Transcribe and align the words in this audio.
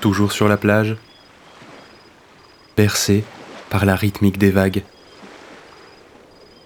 Toujours 0.00 0.32
sur 0.32 0.48
la 0.48 0.56
plage, 0.56 0.96
percé 2.76 3.24
par 3.70 3.84
la 3.84 3.96
rythmique 3.96 4.38
des 4.38 4.50
vagues. 4.50 4.82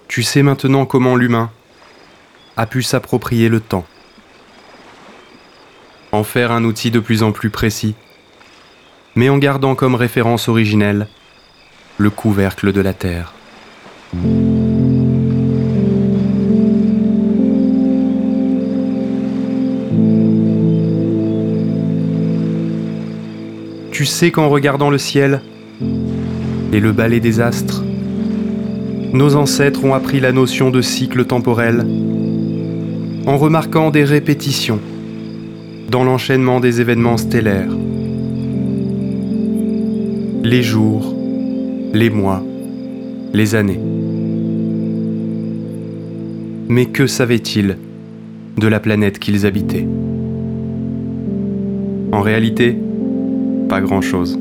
Tu 0.09 0.23
sais 0.23 0.42
maintenant 0.42 0.87
comment 0.87 1.16
l'humain 1.16 1.51
a 2.56 2.66
pu 2.66 2.82
s'approprier 2.82 3.48
le 3.48 3.60
temps, 3.60 3.87
en 6.12 6.24
faire 6.24 6.52
un 6.52 6.64
outil 6.64 6.91
de 6.91 7.00
plus 7.00 7.23
en 7.23 7.32
plus 7.32 7.51
précis, 7.51 7.95
mais 9.15 9.29
en 9.29 9.38
gardant 9.38 9.74
comme 9.74 9.95
référence 9.95 10.48
originelle 10.48 11.09
le 11.98 12.10
couvercle 12.10 12.73
de 12.73 12.80
la 12.80 12.95
Terre. 12.95 13.35
Tu 23.92 24.07
sais 24.07 24.30
qu'en 24.30 24.48
regardant 24.48 24.90
le 24.90 24.98
ciel 24.98 25.42
et 26.73 26.80
le 26.80 26.92
balai 26.92 27.20
des 27.20 27.40
astres, 27.40 27.85
nos 29.13 29.37
ancêtres 29.37 29.85
ont 29.85 29.95
appris 29.95 30.20
la 30.20 30.32
notion 30.32 30.70
de 30.70 30.80
cycle 30.80 31.24
temporel 31.24 31.87
en 33.26 33.37
remarquant 33.37 33.90
des 33.90 34.04
répétitions 34.04 34.80
dans 35.91 36.05
l'enchaînement 36.05 36.60
des 36.60 36.80
événements 36.80 37.16
stellaires. 37.16 37.73
Les 40.45 40.63
jours, 40.63 41.16
les 41.93 42.10
mois, 42.10 42.45
les 43.35 43.57
années. 43.57 43.80
Mais 46.69 46.87
que 46.87 47.09
savaient-ils 47.09 47.77
de 48.57 48.69
la 48.69 48.79
planète 48.79 49.19
qu'ils 49.19 49.47
habitaient? 49.47 49.88
En 52.13 52.21
réalité, 52.21 52.79
pas 53.69 53.80
grand-chose. 53.80 54.38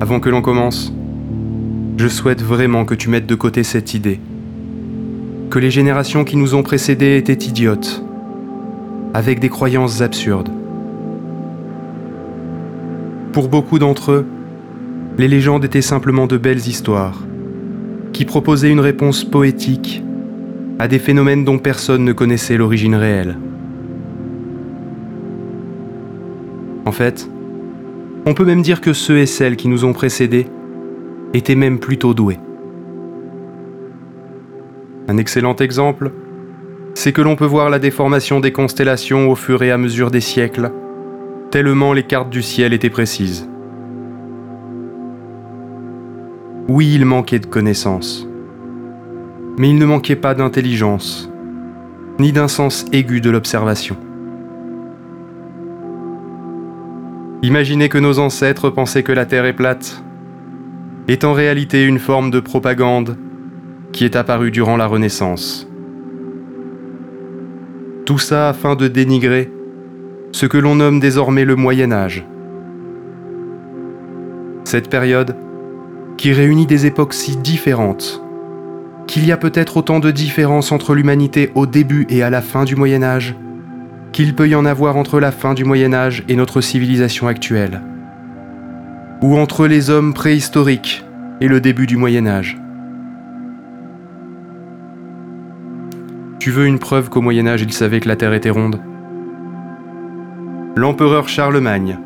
Avant 0.00 0.20
que 0.20 0.30
l'on 0.30 0.40
commence, 0.40 0.90
je 1.98 2.08
souhaite 2.08 2.40
vraiment 2.40 2.86
que 2.86 2.94
tu 2.94 3.10
mettes 3.10 3.26
de 3.26 3.34
côté 3.34 3.62
cette 3.62 3.92
idée. 3.92 4.20
Que 5.50 5.58
les 5.58 5.70
générations 5.70 6.24
qui 6.24 6.38
nous 6.38 6.54
ont 6.54 6.62
précédés 6.62 7.18
étaient 7.18 7.46
idiotes, 7.46 8.05
avec 9.16 9.40
des 9.40 9.48
croyances 9.48 10.02
absurdes. 10.02 10.50
Pour 13.32 13.48
beaucoup 13.48 13.78
d'entre 13.78 14.12
eux, 14.12 14.26
les 15.16 15.26
légendes 15.26 15.64
étaient 15.64 15.80
simplement 15.80 16.26
de 16.26 16.36
belles 16.36 16.68
histoires, 16.68 17.24
qui 18.12 18.26
proposaient 18.26 18.70
une 18.70 18.80
réponse 18.80 19.24
poétique 19.24 20.04
à 20.78 20.86
des 20.86 20.98
phénomènes 20.98 21.46
dont 21.46 21.56
personne 21.56 22.04
ne 22.04 22.12
connaissait 22.12 22.58
l'origine 22.58 22.94
réelle. 22.94 23.38
En 26.84 26.92
fait, 26.92 27.26
on 28.26 28.34
peut 28.34 28.44
même 28.44 28.60
dire 28.60 28.82
que 28.82 28.92
ceux 28.92 29.16
et 29.16 29.26
celles 29.26 29.56
qui 29.56 29.68
nous 29.68 29.86
ont 29.86 29.94
précédés 29.94 30.46
était 31.32 31.54
même 31.54 31.78
plutôt 31.78 32.12
doué. 32.12 32.38
Un 35.08 35.16
excellent 35.16 35.56
exemple, 35.56 36.12
c'est 36.96 37.12
que 37.12 37.20
l'on 37.20 37.36
peut 37.36 37.44
voir 37.44 37.68
la 37.68 37.78
déformation 37.78 38.40
des 38.40 38.52
constellations 38.52 39.30
au 39.30 39.34
fur 39.34 39.62
et 39.62 39.70
à 39.70 39.76
mesure 39.76 40.10
des 40.10 40.22
siècles, 40.22 40.72
tellement 41.50 41.92
les 41.92 42.04
cartes 42.04 42.30
du 42.30 42.40
ciel 42.40 42.72
étaient 42.72 42.88
précises. 42.88 43.46
Oui, 46.68 46.94
il 46.94 47.04
manquait 47.04 47.38
de 47.38 47.44
connaissances, 47.44 48.26
mais 49.58 49.68
il 49.68 49.76
ne 49.76 49.84
manquait 49.84 50.16
pas 50.16 50.32
d'intelligence, 50.32 51.30
ni 52.18 52.32
d'un 52.32 52.48
sens 52.48 52.86
aigu 52.92 53.20
de 53.20 53.28
l'observation. 53.28 53.98
Imaginez 57.42 57.90
que 57.90 57.98
nos 57.98 58.18
ancêtres 58.18 58.70
pensaient 58.70 59.02
que 59.02 59.12
la 59.12 59.26
Terre 59.26 59.44
est 59.44 59.52
plate 59.52 60.02
est 61.08 61.24
en 61.24 61.34
réalité 61.34 61.84
une 61.84 61.98
forme 61.98 62.30
de 62.30 62.40
propagande 62.40 63.18
qui 63.92 64.06
est 64.06 64.16
apparue 64.16 64.50
durant 64.50 64.78
la 64.78 64.86
Renaissance. 64.86 65.68
Tout 68.06 68.18
ça 68.18 68.48
afin 68.48 68.76
de 68.76 68.86
dénigrer 68.86 69.50
ce 70.30 70.46
que 70.46 70.58
l'on 70.58 70.76
nomme 70.76 71.00
désormais 71.00 71.44
le 71.44 71.56
Moyen 71.56 71.90
Âge. 71.90 72.24
Cette 74.62 74.88
période 74.88 75.34
qui 76.16 76.32
réunit 76.32 76.66
des 76.66 76.86
époques 76.86 77.14
si 77.14 77.36
différentes 77.36 78.22
qu'il 79.08 79.26
y 79.26 79.32
a 79.32 79.36
peut-être 79.36 79.76
autant 79.76 79.98
de 79.98 80.12
différences 80.12 80.70
entre 80.70 80.94
l'humanité 80.94 81.50
au 81.56 81.66
début 81.66 82.06
et 82.08 82.22
à 82.22 82.30
la 82.30 82.42
fin 82.42 82.64
du 82.64 82.76
Moyen 82.76 83.02
Âge 83.02 83.34
qu'il 84.12 84.36
peut 84.36 84.48
y 84.48 84.54
en 84.54 84.66
avoir 84.66 84.96
entre 84.96 85.18
la 85.18 85.32
fin 85.32 85.52
du 85.52 85.64
Moyen 85.64 85.92
Âge 85.92 86.22
et 86.28 86.36
notre 86.36 86.60
civilisation 86.60 87.26
actuelle 87.26 87.82
ou 89.20 89.36
entre 89.36 89.66
les 89.66 89.90
hommes 89.90 90.14
préhistoriques 90.14 91.04
et 91.40 91.48
le 91.48 91.60
début 91.60 91.88
du 91.88 91.96
Moyen 91.96 92.28
Âge. 92.28 92.56
Tu 96.46 96.52
veux 96.52 96.66
une 96.66 96.78
preuve 96.78 97.10
qu'au 97.10 97.20
Moyen 97.20 97.48
Âge 97.48 97.62
il 97.62 97.72
savait 97.72 97.98
que 97.98 98.06
la 98.06 98.14
Terre 98.14 98.32
était 98.32 98.50
ronde? 98.50 98.80
L'empereur 100.76 101.28
Charlemagne 101.28 101.98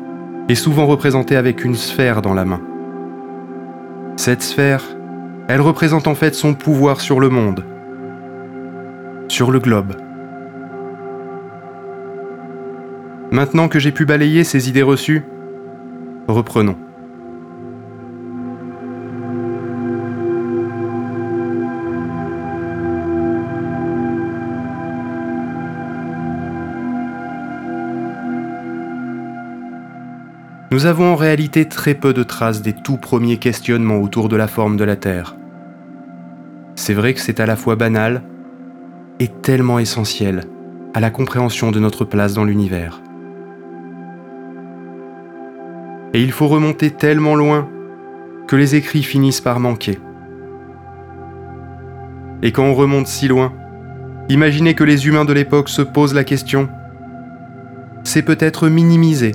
est 0.49 0.55
souvent 0.55 0.87
représenté 0.87 1.35
avec 1.35 1.63
une 1.63 1.75
sphère 1.75 2.23
dans 2.23 2.33
la 2.33 2.43
main. 2.43 2.59
Cette 4.15 4.41
sphère, 4.41 4.83
elle 5.47 5.61
représente 5.61 6.07
en 6.07 6.15
fait 6.15 6.33
son 6.33 6.55
pouvoir 6.55 7.01
sur 7.01 7.19
le 7.19 7.29
monde, 7.29 7.63
sur 9.27 9.51
le 9.51 9.59
globe. 9.59 9.93
Maintenant 13.29 13.67
que 13.67 13.77
j'ai 13.77 13.91
pu 13.91 14.05
balayer 14.05 14.43
ces 14.43 14.69
idées 14.69 14.81
reçues, 14.81 15.23
reprenons. 16.27 16.77
Nous 30.71 30.85
avons 30.85 31.11
en 31.11 31.15
réalité 31.17 31.65
très 31.65 31.93
peu 31.93 32.13
de 32.13 32.23
traces 32.23 32.61
des 32.61 32.71
tout 32.71 32.95
premiers 32.95 33.35
questionnements 33.35 33.97
autour 33.97 34.29
de 34.29 34.37
la 34.37 34.47
forme 34.47 34.77
de 34.77 34.85
la 34.85 34.95
Terre. 34.95 35.35
C'est 36.75 36.93
vrai 36.93 37.13
que 37.13 37.19
c'est 37.19 37.41
à 37.41 37.45
la 37.45 37.57
fois 37.57 37.75
banal 37.75 38.23
et 39.19 39.27
tellement 39.27 39.79
essentiel 39.79 40.45
à 40.93 41.01
la 41.01 41.09
compréhension 41.09 41.71
de 41.71 41.79
notre 41.81 42.05
place 42.05 42.33
dans 42.33 42.45
l'univers. 42.45 43.01
Et 46.13 46.23
il 46.23 46.31
faut 46.31 46.47
remonter 46.47 46.89
tellement 46.89 47.35
loin 47.35 47.67
que 48.47 48.55
les 48.55 48.75
écrits 48.75 49.03
finissent 49.03 49.41
par 49.41 49.59
manquer. 49.59 49.99
Et 52.43 52.53
quand 52.53 52.63
on 52.63 52.75
remonte 52.75 53.07
si 53.07 53.27
loin, 53.27 53.51
imaginez 54.29 54.73
que 54.73 54.85
les 54.85 55.05
humains 55.05 55.25
de 55.25 55.33
l'époque 55.33 55.67
se 55.67 55.81
posent 55.81 56.13
la 56.13 56.23
question, 56.23 56.69
c'est 58.03 58.23
peut-être 58.23 58.69
minimiser 58.69 59.33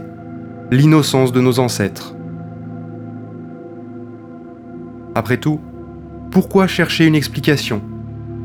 l'innocence 0.70 1.32
de 1.32 1.40
nos 1.40 1.60
ancêtres. 1.60 2.14
Après 5.14 5.36
tout, 5.36 5.60
pourquoi 6.30 6.66
chercher 6.66 7.06
une 7.06 7.14
explication 7.14 7.82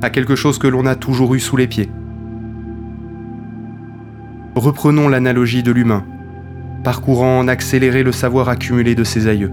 à 0.02 0.10
quelque 0.10 0.36
chose 0.36 0.60
que 0.60 0.68
l'on 0.68 0.86
a 0.86 0.96
toujours 0.96 1.34
eu 1.34 1.40
sous 1.40 1.58
les 1.58 1.68
pieds? 1.68 1.90
Reprenons 4.56 5.10
l'analogie 5.10 5.64
de 5.64 5.72
l'humain, 5.72 6.06
parcourant 6.84 7.40
en 7.40 7.48
accéléré 7.48 8.04
le 8.04 8.12
savoir 8.12 8.50
accumulé 8.50 8.94
de 8.94 9.04
ses 9.04 9.28
aïeux. 9.28 9.52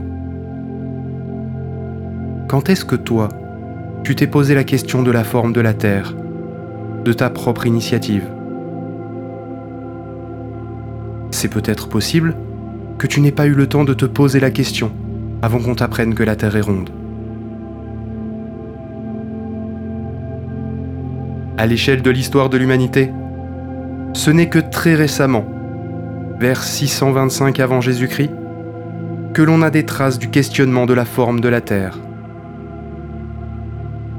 Quand 2.48 2.68
est-ce 2.68 2.84
que 2.84 2.96
toi, 2.96 3.28
tu 4.04 4.14
t'es 4.14 4.26
posé 4.26 4.54
la 4.54 4.64
question 4.64 5.02
de 5.02 5.10
la 5.10 5.24
forme 5.24 5.52
de 5.52 5.60
la 5.60 5.74
Terre, 5.74 6.14
de 7.04 7.12
ta 7.12 7.30
propre 7.30 7.66
initiative? 7.66 8.28
C'est 11.30 11.48
peut-être 11.48 11.88
possible 11.88 12.34
que 12.98 13.06
tu 13.06 13.20
n'aies 13.20 13.32
pas 13.32 13.46
eu 13.46 13.54
le 13.54 13.68
temps 13.68 13.84
de 13.84 13.94
te 13.94 14.04
poser 14.04 14.40
la 14.40 14.50
question 14.50 14.90
avant 15.40 15.60
qu'on 15.60 15.76
t'apprenne 15.76 16.14
que 16.14 16.24
la 16.24 16.34
Terre 16.34 16.56
est 16.56 16.60
ronde. 16.60 16.90
À 21.56 21.66
l'échelle 21.66 22.02
de 22.02 22.10
l'histoire 22.10 22.48
de 22.48 22.58
l'humanité, 22.58 23.10
ce 24.14 24.30
n'est 24.30 24.48
que 24.48 24.58
très 24.58 24.94
récemment, 24.94 25.44
vers 26.40 26.62
625 26.62 27.60
avant 27.60 27.80
Jésus-Christ, 27.80 28.30
que 29.32 29.42
l'on 29.42 29.62
a 29.62 29.70
des 29.70 29.84
traces 29.84 30.18
du 30.18 30.28
questionnement 30.28 30.86
de 30.86 30.94
la 30.94 31.04
forme 31.04 31.40
de 31.40 31.48
la 31.48 31.60
Terre. 31.60 31.98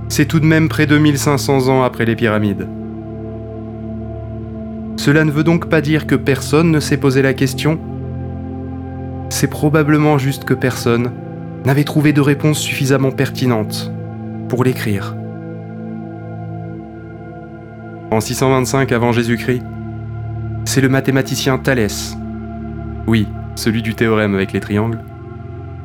C'est 0.08 0.26
tout 0.26 0.40
de 0.40 0.46
même 0.46 0.70
près 0.70 0.86
de 0.86 0.98
1500 0.98 1.68
ans 1.68 1.84
après 1.84 2.06
les 2.06 2.16
pyramides. 2.16 2.68
Cela 4.96 5.24
ne 5.24 5.32
veut 5.32 5.44
donc 5.44 5.70
pas 5.70 5.82
dire 5.82 6.08
que 6.08 6.16
personne 6.16 6.72
ne 6.72 6.80
s'est 6.80 6.98
posé 6.98 7.22
la 7.22 7.34
question 7.34 7.80
C'est 9.30 9.48
probablement 9.48 10.18
juste 10.18 10.44
que 10.44 10.56
personne 10.56 11.12
n'avait 11.66 11.84
trouvé 11.84 12.14
de 12.14 12.22
réponse 12.22 12.60
suffisamment 12.60 13.12
pertinente 13.12 13.92
pour 14.48 14.64
l'écrire. 14.64 15.16
En 18.12 18.20
625 18.20 18.92
avant 18.92 19.12
Jésus-Christ, 19.12 19.64
c'est 20.66 20.82
le 20.82 20.90
mathématicien 20.90 21.60
Thalès, 21.60 22.18
oui, 23.08 23.28
celui 23.56 23.82
du 23.82 23.94
théorème 23.94 24.34
avec 24.34 24.52
les 24.52 24.60
triangles, 24.60 25.00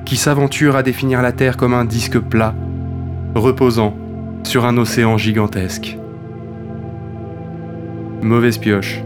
qui 0.04 0.16
s'aventure 0.16 0.76
à 0.76 0.82
définir 0.82 1.20
la 1.22 1.32
Terre 1.32 1.56
comme 1.56 1.74
un 1.74 1.84
disque 1.84 2.18
plat, 2.18 2.54
reposant 3.34 3.94
sur 4.42 4.64
un 4.64 4.76
océan 4.78 5.18
gigantesque. 5.18 5.98
Mauvaise 8.22 8.58
pioche. 8.58 9.02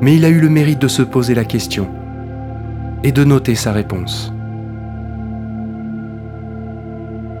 Mais 0.00 0.16
il 0.16 0.24
a 0.24 0.28
eu 0.28 0.40
le 0.40 0.48
mérite 0.48 0.80
de 0.80 0.88
se 0.88 1.02
poser 1.02 1.34
la 1.34 1.44
question 1.44 1.88
et 3.06 3.12
de 3.12 3.22
noter 3.22 3.54
sa 3.54 3.70
réponse. 3.70 4.32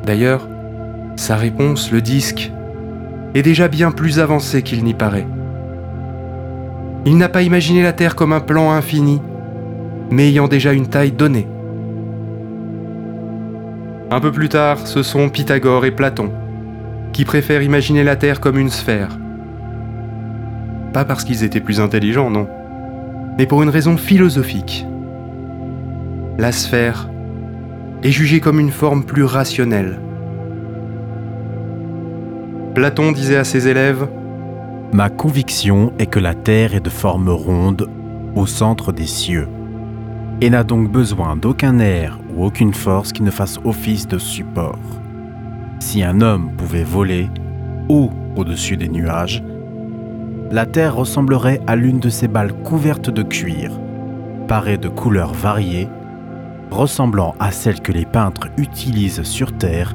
D'ailleurs, 0.04 0.48
sa 1.16 1.34
réponse, 1.34 1.90
le 1.90 2.00
disque, 2.00 2.52
est 3.34 3.42
déjà 3.42 3.66
bien 3.66 3.90
plus 3.90 4.20
avancée 4.20 4.62
qu'il 4.62 4.84
n'y 4.84 4.94
paraît. 4.94 5.26
Il 7.04 7.16
n'a 7.16 7.28
pas 7.28 7.42
imaginé 7.42 7.82
la 7.82 7.92
Terre 7.92 8.14
comme 8.14 8.32
un 8.32 8.38
plan 8.38 8.70
infini, 8.70 9.20
mais 10.12 10.28
ayant 10.28 10.46
déjà 10.46 10.72
une 10.72 10.86
taille 10.86 11.10
donnée. 11.10 11.48
Un 14.12 14.20
peu 14.20 14.30
plus 14.30 14.48
tard, 14.48 14.86
ce 14.86 15.02
sont 15.02 15.28
Pythagore 15.30 15.84
et 15.84 15.90
Platon, 15.90 16.30
qui 17.12 17.24
préfèrent 17.24 17.62
imaginer 17.62 18.04
la 18.04 18.14
Terre 18.14 18.38
comme 18.38 18.60
une 18.60 18.70
sphère. 18.70 19.18
Pas 20.92 21.04
parce 21.04 21.24
qu'ils 21.24 21.42
étaient 21.42 21.58
plus 21.58 21.80
intelligents, 21.80 22.30
non, 22.30 22.46
mais 23.36 23.46
pour 23.46 23.64
une 23.64 23.68
raison 23.68 23.96
philosophique. 23.96 24.86
La 26.38 26.52
sphère 26.52 27.08
est 28.02 28.10
jugée 28.10 28.40
comme 28.40 28.60
une 28.60 28.70
forme 28.70 29.04
plus 29.04 29.24
rationnelle. 29.24 29.98
Platon 32.74 33.12
disait 33.12 33.38
à 33.38 33.44
ses 33.44 33.68
élèves 33.68 34.06
Ma 34.92 35.08
conviction 35.08 35.94
est 35.98 36.04
que 36.04 36.18
la 36.18 36.34
Terre 36.34 36.74
est 36.74 36.84
de 36.84 36.90
forme 36.90 37.30
ronde 37.30 37.88
au 38.34 38.44
centre 38.44 38.92
des 38.92 39.06
cieux 39.06 39.48
et 40.42 40.50
n'a 40.50 40.62
donc 40.62 40.92
besoin 40.92 41.36
d'aucun 41.36 41.78
air 41.78 42.18
ou 42.36 42.44
aucune 42.44 42.74
force 42.74 43.12
qui 43.12 43.22
ne 43.22 43.30
fasse 43.30 43.58
office 43.64 44.06
de 44.06 44.18
support. 44.18 44.78
Si 45.80 46.02
un 46.02 46.20
homme 46.20 46.50
pouvait 46.58 46.84
voler 46.84 47.30
haut 47.88 48.10
au-dessus 48.36 48.76
des 48.76 48.90
nuages, 48.90 49.42
la 50.50 50.66
Terre 50.66 50.96
ressemblerait 50.96 51.62
à 51.66 51.76
l'une 51.76 51.98
de 51.98 52.10
ces 52.10 52.28
balles 52.28 52.52
couvertes 52.52 53.08
de 53.08 53.22
cuir, 53.22 53.70
parées 54.48 54.76
de 54.76 54.88
couleurs 54.88 55.32
variées, 55.32 55.88
ressemblant 56.70 57.34
à 57.38 57.50
celles 57.50 57.80
que 57.80 57.92
les 57.92 58.04
peintres 58.04 58.48
utilisent 58.56 59.22
sur 59.22 59.56
Terre 59.56 59.94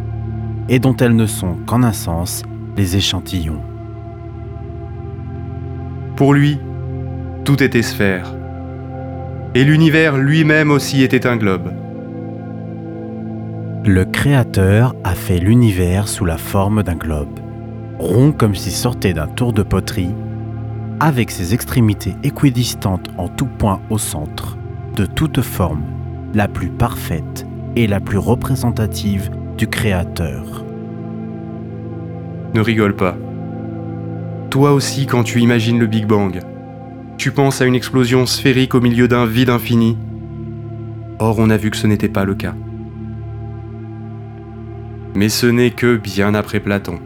et 0.70 0.80
dont 0.80 0.96
elles 0.98 1.16
ne 1.16 1.26
sont 1.26 1.58
qu'en 1.66 1.84
un 1.84 1.94
sens 1.94 2.44
les 2.78 2.96
échantillons. 2.96 3.62
Pour 6.16 6.34
lui, 6.34 6.60
tout 7.44 7.62
était 7.62 7.82
sphère 7.82 8.34
et 9.54 9.64
l'univers 9.64 10.18
lui-même 10.18 10.72
aussi 10.72 11.04
était 11.04 11.28
un 11.28 11.36
globe. 11.36 11.72
Le 13.84 14.06
Créateur 14.06 14.96
a 15.04 15.16
fait 15.16 15.40
l'univers 15.40 16.08
sous 16.08 16.24
la 16.24 16.38
forme 16.38 16.84
d'un 16.84 16.96
globe, 16.96 17.40
rond 18.00 18.32
comme 18.32 18.56
s'il 18.56 18.72
sortait 18.72 19.14
d'un 19.14 19.28
tour 19.28 19.54
de 19.54 19.64
poterie, 19.64 20.14
avec 21.00 21.32
ses 21.32 21.54
extrémités 21.54 22.16
équidistantes 22.24 23.10
en 23.18 23.28
tout 23.28 23.48
point 23.48 23.82
au 23.90 23.98
centre, 23.98 24.58
de 24.96 25.06
toute 25.06 25.42
forme, 25.42 25.82
la 26.34 26.48
plus 26.48 26.70
parfaite 26.70 27.46
et 27.76 27.88
la 27.88 28.00
plus 28.00 28.18
représentative 28.18 29.30
du 29.58 29.68
Créateur. 29.68 30.66
Ne 32.54 32.62
rigole 32.62 32.96
pas. 32.96 33.16
Toi 34.50 34.74
aussi 34.74 35.06
quand 35.06 35.24
tu 35.24 35.40
imagines 35.40 35.80
le 35.80 35.88
Big 35.88 36.06
Bang, 36.06 36.40
tu 37.18 37.32
penses 37.32 37.62
à 37.62 37.66
une 37.66 37.76
explosion 37.76 38.26
sphérique 38.26 38.76
au 38.76 38.82
milieu 38.82 39.08
d'un 39.08 39.26
vide 39.26 39.50
infini. 39.50 39.98
Or, 41.20 41.38
on 41.40 41.50
a 41.50 41.58
vu 41.58 41.70
que 41.70 41.78
ce 41.78 41.88
n'était 41.88 42.10
pas 42.10 42.26
le 42.26 42.34
cas. 42.34 42.56
Mais 45.16 45.30
ce 45.30 45.46
n'est 45.46 45.72
que 45.72 45.98
bien 45.98 46.34
après 46.34 46.60
Platon 46.60 47.00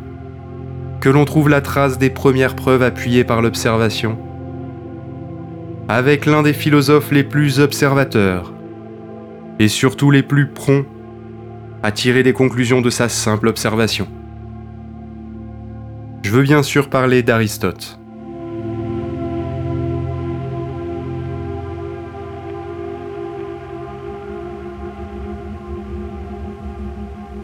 que 1.06 1.10
l'on 1.12 1.26
trouve 1.26 1.50
la 1.50 1.62
trace 1.62 2.00
des 2.00 2.10
premières 2.10 2.56
preuves 2.56 2.82
appuyées 2.82 3.24
par 3.24 3.44
l'observation, 3.44 4.18
avec 5.88 6.26
l'un 6.26 6.42
des 6.42 6.52
philosophes 6.52 7.12
les 7.12 7.24
plus 7.24 7.60
observateurs, 7.60 8.55
et 9.60 9.68
surtout 9.68 10.12
les 10.12 10.24
plus 10.24 10.48
prompts 10.48 10.86
à 11.84 11.92
tirer 11.92 12.24
des 12.24 12.34
conclusions 12.34 12.82
de 12.82 12.90
sa 12.90 13.10
simple 13.10 13.48
observation. 13.48 14.08
Je 16.24 16.32
veux 16.32 16.44
bien 16.44 16.64
sûr 16.64 16.90
parler 16.90 17.22
d'Aristote. 17.22 18.00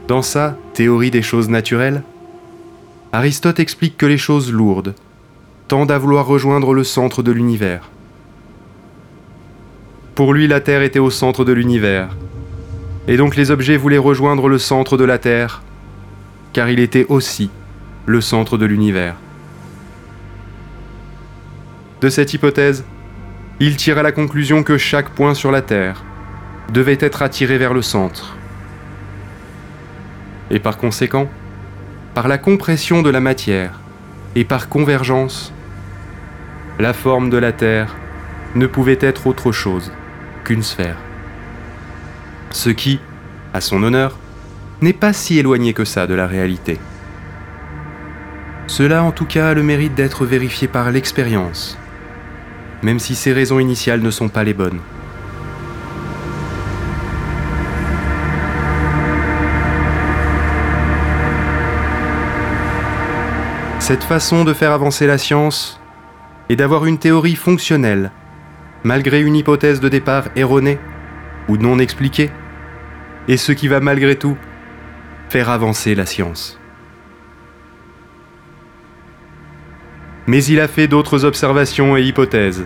Dans 0.08 0.24
sa 0.24 0.58
théorie 0.74 1.12
des 1.12 1.22
choses 1.22 1.48
naturelles, 1.48 2.04
Aristote 3.13 3.60
explique 3.60 3.96
que 3.96 4.06
les 4.06 4.18
choses 4.18 4.52
lourdes 4.52 4.96
tendent 5.68 5.92
à 5.92 5.98
vouloir 5.98 6.25
rejoindre 6.25 6.74
le 6.74 6.84
centre 6.84 7.24
de 7.24 7.32
l'univers. 7.32 7.89
Pour 10.22 10.36
lui, 10.36 10.46
la 10.48 10.60
Terre 10.60 10.84
était 10.84 11.00
au 11.00 11.10
centre 11.10 11.44
de 11.44 11.51
l'univers, 11.51 12.16
et 13.08 13.18
donc 13.18 13.36
les 13.36 13.50
objets 13.50 13.75
voulaient 13.75 13.98
rejoindre 13.98 14.50
le 14.50 14.60
centre 14.60 14.96
de 14.96 15.04
la 15.04 15.18
Terre, 15.18 15.63
car 16.54 16.70
il 16.70 16.80
était 16.80 17.08
aussi 17.10 17.50
le 18.06 18.22
centre 18.22 18.60
de 18.60 18.68
l'univers. 18.68 19.16
De 22.01 22.10
cette 22.10 22.36
hypothèse, 22.36 22.86
il 23.60 23.78
tira 23.78 24.04
la 24.04 24.12
conclusion 24.12 24.62
que 24.62 24.78
chaque 24.78 25.10
point 25.10 25.34
sur 25.34 25.50
la 25.50 25.63
Terre 25.63 26.04
devait 26.72 27.00
être 27.00 27.24
attiré 27.24 27.58
vers 27.58 27.74
le 27.74 27.82
centre. 27.82 28.38
Et 30.51 30.60
par 30.60 30.78
conséquent, 30.78 31.32
par 32.13 32.28
la 32.28 32.38
compression 32.38 33.01
de 33.01 33.10
la 33.10 33.22
matière 33.22 33.80
et 34.36 34.44
par 34.44 34.70
convergence, 34.70 35.51
la 36.78 36.94
forme 36.94 37.32
de 37.32 37.38
la 37.38 37.54
Terre 37.54 37.96
ne 38.54 38.68
pouvait 38.68 39.00
être 39.01 39.25
autre 39.25 39.51
chose 39.51 39.92
sphère. 40.60 40.98
Ce 42.51 42.70
qui, 42.70 43.00
à 43.53 43.62
son 43.62 43.81
honneur, 43.84 44.17
n'est 44.81 44.93
pas 44.93 45.13
si 45.13 45.39
éloigné 45.39 45.74
que 45.74 45.86
ça 45.86 46.08
de 46.08 46.13
la 46.13 46.27
réalité. 46.27 46.79
Cela 48.67 49.03
en 49.03 49.12
tout 49.12 49.25
cas 49.25 49.50
a 49.50 49.53
le 49.53 49.63
mérite 49.63 49.96
d'être 49.96 50.25
vérifié 50.25 50.67
par 50.67 50.91
l'expérience, 50.91 51.77
même 52.84 53.00
si 53.00 53.15
ses 53.15 53.34
raisons 53.34 53.60
initiales 53.60 54.01
ne 54.01 54.12
sont 54.12 54.29
pas 54.29 54.43
les 54.43 54.53
bonnes. 54.53 54.79
Cette 63.79 64.03
façon 64.03 64.46
de 64.46 64.53
faire 64.53 64.72
avancer 64.72 65.05
la 65.05 65.17
science 65.17 65.79
est 66.50 66.55
d'avoir 66.55 66.86
une 66.86 66.98
théorie 66.98 67.36
fonctionnelle, 67.36 68.12
malgré 68.84 69.22
une 69.22 69.36
hypothèse 69.36 69.80
de 69.80 69.90
départ 69.90 70.30
erronée 70.36 70.80
ou 71.48 71.58
non 71.58 71.80
expliquée, 71.80 72.30
et 73.28 73.38
ce 73.38 73.52
qui 73.52 73.68
va 73.68 73.80
malgré 73.80 74.16
tout 74.16 74.38
faire 75.30 75.50
avancer 75.50 75.96
la 75.96 76.06
science. 76.06 76.60
Mais 80.28 80.44
il 80.44 80.60
a 80.60 80.68
fait 80.68 80.88
d'autres 80.88 81.26
observations 81.26 81.98
et 81.98 82.04
hypothèses. 82.04 82.66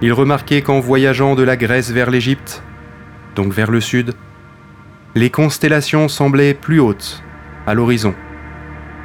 Il 0.00 0.12
remarquait 0.12 0.62
qu'en 0.62 0.80
voyageant 0.80 1.34
de 1.34 1.42
la 1.42 1.56
Grèce 1.56 1.90
vers 1.90 2.10
l'Égypte, 2.10 2.62
donc 3.34 3.52
vers 3.52 3.70
le 3.70 3.80
sud, 3.80 4.14
les 5.14 5.30
constellations 5.30 6.08
semblaient 6.08 6.54
plus 6.54 6.78
hautes 6.78 7.22
à 7.66 7.74
l'horizon 7.74 8.14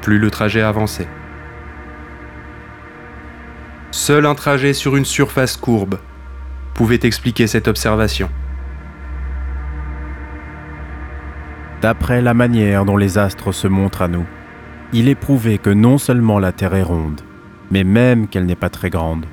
plus 0.04 0.20
le 0.20 0.30
trajet 0.30 0.62
avançait. 0.62 1.08
Seul 3.94 4.26
un 4.26 4.34
trajet 4.34 4.74
sur 4.74 4.96
une 4.96 5.06
surface 5.06 5.56
courbe 5.56 6.00
pouvait 6.74 7.02
expliquer 7.04 7.46
cette 7.46 7.68
observation. 7.68 8.28
D'après 11.80 12.20
la 12.20 12.34
manière 12.34 12.86
dont 12.86 12.98
les 12.98 13.20
astres 13.20 13.52
se 13.52 13.68
montrent 13.68 14.02
à 14.02 14.08
nous, 14.08 14.26
il 14.94 15.10
est 15.10 15.16
prouvé 15.16 15.60
que 15.60 15.70
non 15.70 16.00
seulement 16.00 16.40
la 16.40 16.52
Terre 16.52 16.74
est 16.74 16.82
ronde, 16.82 17.22
mais 17.70 17.84
même 17.84 18.28
qu'elle 18.28 18.48
n'est 18.48 18.56
pas 18.56 18.72
très 18.72 18.90
grande, 18.90 19.28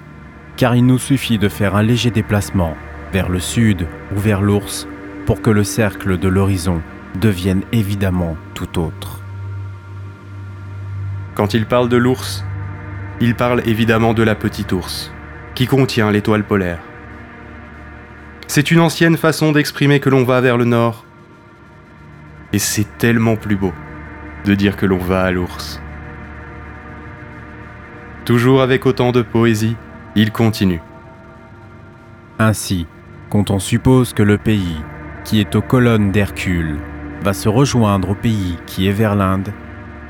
car 0.58 0.76
il 0.76 0.84
nous 0.84 0.98
suffit 0.98 1.38
de 1.38 1.48
faire 1.48 1.74
un 1.74 1.82
léger 1.82 2.10
déplacement 2.10 2.76
vers 3.14 3.30
le 3.30 3.40
sud 3.40 3.86
ou 4.14 4.18
vers 4.18 4.42
l'ours 4.42 4.86
pour 5.24 5.40
que 5.40 5.48
le 5.48 5.64
cercle 5.64 6.18
de 6.18 6.28
l'horizon 6.28 6.82
devienne 7.18 7.62
évidemment 7.72 8.36
tout 8.52 8.78
autre. 8.78 9.22
Quand 11.34 11.54
il 11.54 11.64
parle 11.64 11.88
de 11.88 11.96
l'ours, 11.96 12.44
il 13.20 13.34
parle 13.34 13.62
évidemment 13.66 14.14
de 14.14 14.22
la 14.22 14.34
petite 14.34 14.72
ours, 14.72 15.12
qui 15.54 15.66
contient 15.66 16.10
l'étoile 16.10 16.44
polaire. 16.44 16.80
C'est 18.46 18.70
une 18.70 18.80
ancienne 18.80 19.16
façon 19.16 19.52
d'exprimer 19.52 20.00
que 20.00 20.08
l'on 20.08 20.24
va 20.24 20.40
vers 20.40 20.56
le 20.56 20.64
nord. 20.64 21.04
Et 22.52 22.58
c'est 22.58 22.98
tellement 22.98 23.36
plus 23.36 23.56
beau 23.56 23.72
de 24.44 24.54
dire 24.54 24.76
que 24.76 24.86
l'on 24.86 24.98
va 24.98 25.22
à 25.22 25.30
l'ours. 25.30 25.80
Toujours 28.24 28.62
avec 28.62 28.86
autant 28.86 29.12
de 29.12 29.22
poésie, 29.22 29.76
il 30.16 30.32
continue. 30.32 30.80
Ainsi, 32.38 32.86
quand 33.28 33.50
on 33.50 33.58
suppose 33.58 34.14
que 34.14 34.22
le 34.22 34.38
pays, 34.38 34.80
qui 35.24 35.40
est 35.40 35.54
aux 35.54 35.62
colonnes 35.62 36.10
d'Hercule, 36.10 36.78
va 37.22 37.34
se 37.34 37.48
rejoindre 37.48 38.10
au 38.10 38.14
pays 38.14 38.56
qui 38.66 38.88
est 38.88 38.92
vers 38.92 39.14
l'Inde, 39.14 39.52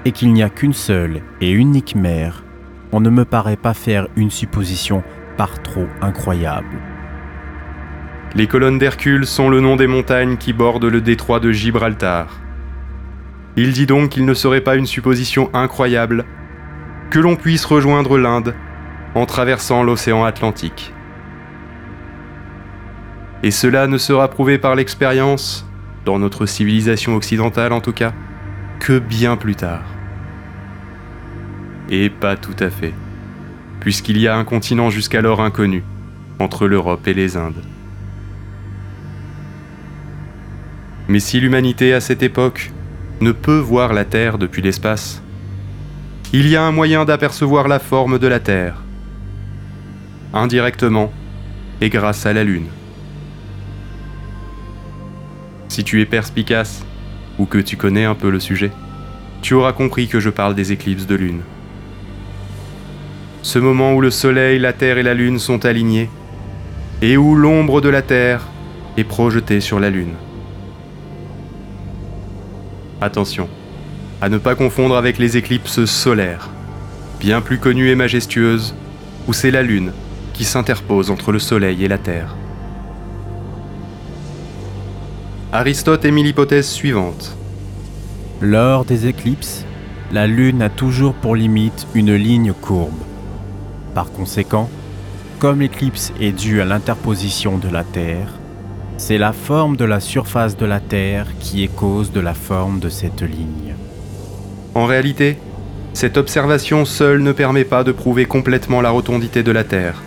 et 0.04 0.12
qu'il 0.12 0.32
n'y 0.32 0.42
a 0.42 0.48
qu'une 0.48 0.72
seule 0.72 1.20
et 1.40 1.50
unique 1.50 1.94
mer, 1.94 2.44
on 2.92 3.00
ne 3.00 3.10
me 3.10 3.24
paraît 3.24 3.56
pas 3.56 3.74
faire 3.74 4.08
une 4.16 4.30
supposition 4.30 5.02
par 5.36 5.62
trop 5.62 5.86
incroyable. 6.00 6.76
Les 8.34 8.46
colonnes 8.46 8.78
d'Hercule 8.78 9.26
sont 9.26 9.48
le 9.48 9.60
nom 9.60 9.76
des 9.76 9.86
montagnes 9.86 10.36
qui 10.36 10.52
bordent 10.52 10.84
le 10.84 11.00
détroit 11.00 11.40
de 11.40 11.50
Gibraltar. 11.50 12.40
Il 13.56 13.72
dit 13.72 13.86
donc 13.86 14.10
qu'il 14.10 14.24
ne 14.24 14.34
serait 14.34 14.60
pas 14.60 14.76
une 14.76 14.86
supposition 14.86 15.50
incroyable 15.52 16.24
que 17.10 17.18
l'on 17.18 17.34
puisse 17.34 17.64
rejoindre 17.64 18.18
l'Inde 18.18 18.54
en 19.14 19.26
traversant 19.26 19.82
l'océan 19.82 20.24
Atlantique. 20.24 20.92
Et 23.42 23.50
cela 23.50 23.86
ne 23.86 23.98
sera 23.98 24.28
prouvé 24.28 24.58
par 24.58 24.76
l'expérience, 24.76 25.66
dans 26.04 26.18
notre 26.18 26.46
civilisation 26.46 27.16
occidentale 27.16 27.72
en 27.72 27.80
tout 27.80 27.92
cas, 27.92 28.12
que 28.78 28.98
bien 28.98 29.36
plus 29.36 29.56
tard. 29.56 29.82
Et 31.90 32.08
pas 32.08 32.36
tout 32.36 32.54
à 32.60 32.70
fait, 32.70 32.94
puisqu'il 33.80 34.18
y 34.18 34.28
a 34.28 34.36
un 34.36 34.44
continent 34.44 34.90
jusqu'alors 34.90 35.40
inconnu 35.40 35.82
entre 36.38 36.66
l'Europe 36.68 37.06
et 37.08 37.14
les 37.14 37.36
Indes. 37.36 37.64
Mais 41.08 41.18
si 41.18 41.40
l'humanité 41.40 41.92
à 41.92 42.00
cette 42.00 42.22
époque 42.22 42.70
ne 43.20 43.32
peut 43.32 43.58
voir 43.58 43.92
la 43.92 44.04
Terre 44.04 44.38
depuis 44.38 44.62
l'espace, 44.62 45.20
il 46.32 46.46
y 46.46 46.54
a 46.54 46.62
un 46.62 46.70
moyen 46.70 47.04
d'apercevoir 47.04 47.66
la 47.66 47.80
forme 47.80 48.20
de 48.20 48.28
la 48.28 48.38
Terre, 48.38 48.76
indirectement 50.32 51.12
et 51.80 51.90
grâce 51.90 52.24
à 52.24 52.32
la 52.32 52.44
Lune. 52.44 52.68
Si 55.68 55.82
tu 55.82 56.00
es 56.00 56.06
perspicace, 56.06 56.84
ou 57.38 57.46
que 57.46 57.58
tu 57.58 57.76
connais 57.76 58.04
un 58.04 58.14
peu 58.14 58.30
le 58.30 58.38
sujet, 58.38 58.70
tu 59.42 59.54
auras 59.54 59.72
compris 59.72 60.06
que 60.06 60.20
je 60.20 60.30
parle 60.30 60.54
des 60.54 60.72
éclipses 60.72 61.06
de 61.06 61.14
Lune. 61.14 61.40
Ce 63.42 63.58
moment 63.58 63.94
où 63.94 64.00
le 64.00 64.10
Soleil, 64.10 64.58
la 64.58 64.72
Terre 64.72 64.98
et 64.98 65.02
la 65.02 65.14
Lune 65.14 65.38
sont 65.38 65.64
alignés, 65.64 66.10
et 67.00 67.16
où 67.16 67.34
l'ombre 67.34 67.80
de 67.80 67.88
la 67.88 68.02
Terre 68.02 68.46
est 68.98 69.04
projetée 69.04 69.60
sur 69.60 69.80
la 69.80 69.88
Lune. 69.88 70.14
Attention, 73.00 73.48
à 74.20 74.28
ne 74.28 74.36
pas 74.36 74.54
confondre 74.54 74.96
avec 74.96 75.16
les 75.16 75.38
éclipses 75.38 75.86
solaires, 75.86 76.50
bien 77.18 77.40
plus 77.40 77.58
connues 77.58 77.88
et 77.88 77.94
majestueuses, 77.94 78.74
où 79.26 79.32
c'est 79.32 79.50
la 79.50 79.62
Lune 79.62 79.92
qui 80.34 80.44
s'interpose 80.44 81.10
entre 81.10 81.32
le 81.32 81.38
Soleil 81.38 81.82
et 81.82 81.88
la 81.88 81.98
Terre. 81.98 82.36
Aristote 85.52 86.04
émit 86.04 86.22
l'hypothèse 86.22 86.68
suivante. 86.68 87.36
Lors 88.42 88.84
des 88.84 89.06
éclipses, 89.06 89.64
la 90.12 90.26
Lune 90.26 90.60
a 90.60 90.68
toujours 90.68 91.14
pour 91.14 91.36
limite 91.36 91.86
une 91.94 92.14
ligne 92.14 92.52
courbe. 92.52 92.92
Par 93.94 94.12
conséquent, 94.12 94.70
comme 95.40 95.60
l'éclipse 95.60 96.12
est 96.20 96.32
due 96.32 96.60
à 96.60 96.64
l'interposition 96.64 97.58
de 97.58 97.68
la 97.68 97.82
Terre, 97.82 98.28
c'est 98.98 99.18
la 99.18 99.32
forme 99.32 99.76
de 99.76 99.84
la 99.84 99.98
surface 99.98 100.56
de 100.56 100.66
la 100.66 100.80
Terre 100.80 101.26
qui 101.40 101.64
est 101.64 101.74
cause 101.74 102.12
de 102.12 102.20
la 102.20 102.34
forme 102.34 102.78
de 102.78 102.88
cette 102.88 103.22
ligne. 103.22 103.74
En 104.74 104.86
réalité, 104.86 105.38
cette 105.92 106.18
observation 106.18 106.84
seule 106.84 107.22
ne 107.22 107.32
permet 107.32 107.64
pas 107.64 107.82
de 107.82 107.90
prouver 107.90 108.26
complètement 108.26 108.80
la 108.80 108.90
rotondité 108.90 109.42
de 109.42 109.50
la 109.50 109.64
Terre. 109.64 110.02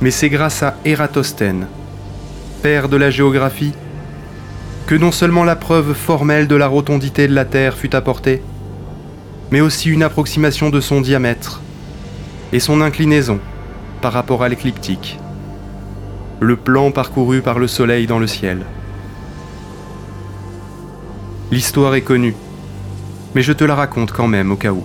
Mais 0.00 0.10
c'est 0.10 0.30
grâce 0.30 0.62
à 0.62 0.76
Ératosthène, 0.84 1.66
père 2.62 2.88
de 2.88 2.96
la 2.96 3.10
géographie, 3.10 3.74
que 4.86 4.94
non 4.94 5.12
seulement 5.12 5.44
la 5.44 5.56
preuve 5.56 5.92
formelle 5.94 6.46
de 6.46 6.56
la 6.56 6.68
rotondité 6.68 7.28
de 7.28 7.34
la 7.34 7.44
Terre 7.44 7.76
fut 7.76 7.94
apportée, 7.94 8.40
mais 9.50 9.60
aussi 9.60 9.90
une 9.90 10.04
approximation 10.04 10.70
de 10.70 10.80
son 10.80 11.00
diamètre 11.00 11.60
et 12.52 12.60
son 12.60 12.80
inclinaison 12.80 13.40
par 14.00 14.12
rapport 14.12 14.42
à 14.42 14.48
l'écliptique 14.48 15.18
le 16.40 16.56
plan 16.56 16.90
parcouru 16.90 17.40
par 17.40 17.58
le 17.58 17.66
soleil 17.66 18.06
dans 18.06 18.18
le 18.18 18.26
ciel. 18.26 18.66
L'histoire 21.50 21.94
est 21.94 22.02
connue, 22.02 22.34
mais 23.34 23.42
je 23.42 23.52
te 23.52 23.64
la 23.64 23.74
raconte 23.74 24.12
quand 24.12 24.28
même 24.28 24.52
au 24.52 24.56
cas 24.56 24.72
où. 24.72 24.84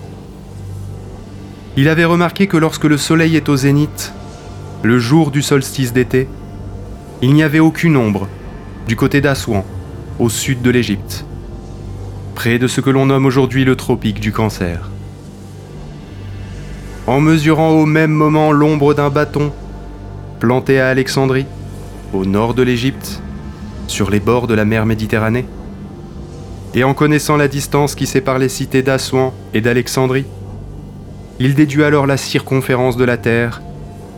Il 1.75 1.89
avait 1.89 2.05
remarqué 2.05 2.47
que 2.47 2.57
lorsque 2.57 2.85
le 2.85 2.97
soleil 2.97 3.35
est 3.35 3.49
au 3.49 3.57
zénith, 3.57 4.13
le 4.83 4.99
jour 4.99 5.31
du 5.31 5.41
solstice 5.41 5.93
d'été, 5.93 6.27
il 7.21 7.33
n'y 7.33 7.43
avait 7.43 7.59
aucune 7.59 7.97
ombre 7.97 8.27
du 8.87 8.95
côté 8.95 9.21
d'Assouan, 9.21 9.65
au 10.19 10.29
sud 10.29 10.61
de 10.61 10.69
l'Égypte, 10.69 11.25
près 12.35 12.59
de 12.59 12.67
ce 12.67 12.81
que 12.81 12.89
l'on 12.89 13.07
nomme 13.07 13.25
aujourd'hui 13.25 13.65
le 13.65 13.75
tropique 13.75 14.19
du 14.19 14.31
cancer. 14.31 14.90
En 17.11 17.19
mesurant 17.19 17.71
au 17.71 17.85
même 17.85 18.13
moment 18.13 18.53
l'ombre 18.53 18.93
d'un 18.93 19.09
bâton 19.09 19.51
planté 20.39 20.79
à 20.79 20.87
Alexandrie, 20.87 21.45
au 22.13 22.23
nord 22.23 22.53
de 22.53 22.63
l'Égypte, 22.63 23.21
sur 23.87 24.09
les 24.09 24.21
bords 24.21 24.47
de 24.47 24.53
la 24.53 24.63
mer 24.63 24.85
Méditerranée 24.85 25.45
Et 26.73 26.85
en 26.85 26.93
connaissant 26.93 27.35
la 27.35 27.49
distance 27.49 27.95
qui 27.95 28.07
sépare 28.07 28.39
les 28.39 28.47
cités 28.47 28.81
d'Assouan 28.81 29.33
et 29.53 29.59
d'Alexandrie, 29.59 30.23
il 31.37 31.53
déduit 31.53 31.83
alors 31.83 32.07
la 32.07 32.15
circonférence 32.15 32.95
de 32.95 33.03
la 33.03 33.17
Terre 33.17 33.61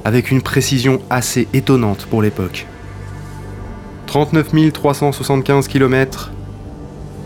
avec 0.06 0.30
une 0.30 0.44
précision 0.44 1.02
assez 1.10 1.48
étonnante 1.52 2.06
pour 2.06 2.22
l'époque. 2.22 2.68
39 4.06 4.72
375 4.72 5.68
km 5.68 6.32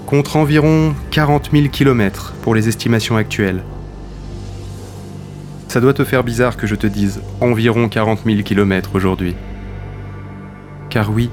contre 0.05 0.38
environ 0.38 0.95
40 1.12 1.50
000 1.51 1.67
km 1.67 2.36
pour 2.41 2.55
les 2.55 2.69
estimations 2.69 3.17
actuelles. 3.17 3.63
Ça 5.67 5.81
doit 5.81 5.93
te 5.93 6.03
faire 6.03 6.24
bizarre 6.24 6.57
que 6.57 6.65
je 6.67 6.75
te 6.75 6.88
dise 6.88 7.21
environ 7.41 7.89
40 7.89 8.21
000 8.25 8.41
km 8.43 8.91
aujourd'hui. 8.95 9.36
Car 10.89 11.12
oui, 11.12 11.29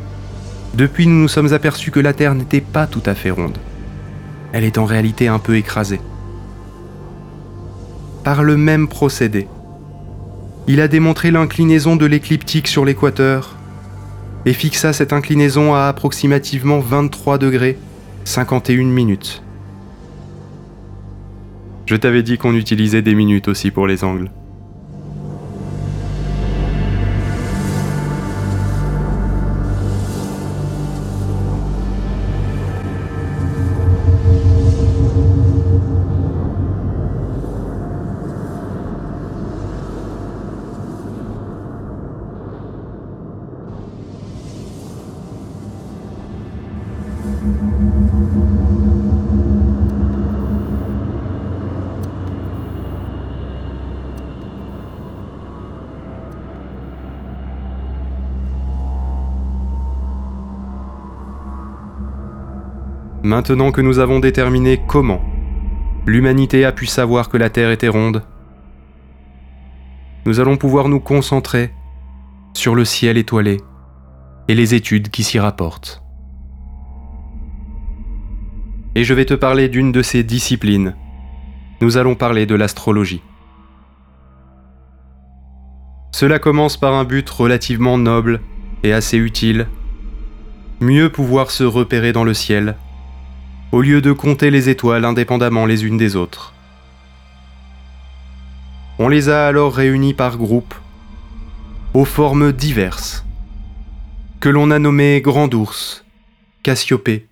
depuis 0.75 1.07
nous 1.07 1.21
nous 1.23 1.29
sommes 1.29 1.53
aperçus 1.53 1.93
que 1.93 2.01
la 2.01 2.13
Terre 2.13 2.35
n'était 2.35 2.61
pas 2.61 2.87
tout 2.87 3.03
à 3.07 3.15
fait 3.15 3.31
ronde. 3.31 3.59
Elle 4.53 4.65
est 4.65 4.79
en 4.79 4.85
réalité 4.85 5.29
un 5.29 5.39
peu 5.39 5.57
écrasée. 5.57 6.01
Par 8.25 8.43
le 8.43 8.57
même 8.57 8.89
procédé, 8.89 9.47
il 10.67 10.81
a 10.81 10.89
démontré 10.89 11.31
l'inclinaison 11.31 11.95
de 11.95 12.07
l'écliptique 12.07 12.69
sur 12.69 12.85
l'équateur 12.85 13.55
et 14.47 14.53
fixa 14.53 14.93
cette 14.93 15.13
inclinaison 15.13 15.75
à 15.75 15.87
approximativement 15.87 16.81
23 16.81 17.39
degrés 17.39 17.79
51 18.25 18.85
minutes. 18.85 19.43
Je 21.87 21.97
t'avais 21.97 22.23
dit 22.23 22.39
qu'on 22.39 22.55
utilisait 22.55 23.03
des 23.03 23.15
minutes 23.15 23.49
aussi 23.49 23.71
pour 23.71 23.87
les 23.87 24.05
angles. 24.05 24.31
Maintenant 63.35 63.73
que 63.73 63.81
nous 63.81 63.99
avons 63.99 64.21
déterminé 64.21 64.81
comment 64.87 65.21
l'humanité 66.07 66.65
a 66.65 66.71
pu 66.71 66.87
savoir 66.87 67.29
que 67.29 67.37
la 67.37 67.51
Terre 67.51 67.73
était 67.73 67.89
ronde, 67.89 68.23
nous 70.25 70.39
allons 70.39 70.57
pouvoir 70.57 70.89
nous 70.89 71.01
concentrer 71.01 71.73
sur 72.53 72.77
le 72.77 72.85
ciel 72.85 73.17
étoilé 73.17 73.61
et 74.47 74.55
les 74.55 74.75
études 74.77 75.09
qui 75.09 75.25
s'y 75.25 75.41
rapportent. 75.41 76.01
Et 78.95 79.03
je 79.03 79.15
vais 79.15 79.25
te 79.25 79.35
parler 79.35 79.69
d'une 79.69 79.91
de 79.91 80.03
ces 80.03 80.23
disciplines. 80.23 80.95
Nous 81.81 81.97
allons 81.97 82.15
parler 82.15 82.47
de 82.47 82.55
l'astrologie. 82.55 83.23
Cela 86.13 86.39
commence 86.39 86.77
par 86.77 86.95
un 86.95 87.03
but 87.03 87.29
relativement 87.29 87.99
noble 87.99 88.41
et 88.85 88.93
assez 88.93 89.19
utile. 89.19 89.67
Mieux 90.81 91.11
pouvoir 91.11 91.51
se 91.51 91.65
repérer 91.65 92.13
dans 92.13 92.23
le 92.23 92.33
ciel, 92.33 92.77
au 93.75 93.83
lieu 93.83 94.01
de 94.01 94.13
compter 94.13 94.53
les 94.53 94.69
étoiles 94.69 95.05
indépendamment 95.05 95.67
les 95.67 95.85
unes 95.85 95.97
des 95.97 96.15
autres. 96.15 96.55
On 99.01 99.09
les 99.09 99.29
a 99.29 99.49
alors 99.49 99.75
réunis 99.75 100.15
par 100.15 100.37
groupes, 100.37 100.77
aux 101.93 102.05
formes 102.05 102.53
diverses, 102.53 103.27
que 104.39 104.49
l'on 104.49 104.71
a 104.71 104.79
nommés 104.79 105.21
Grand 105.21 105.53
Ours, 105.53 106.05
Cassiopée, 106.63 107.27